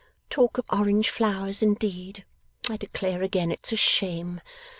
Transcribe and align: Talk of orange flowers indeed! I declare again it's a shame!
Talk 0.31 0.57
of 0.57 0.65
orange 0.71 1.11
flowers 1.11 1.61
indeed! 1.61 2.25
I 2.67 2.75
declare 2.77 3.21
again 3.21 3.51
it's 3.51 3.71
a 3.71 3.75
shame! 3.75 4.41